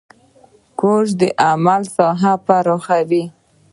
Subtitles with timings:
[0.79, 3.23] کورس د عمل ساحه پراخوي.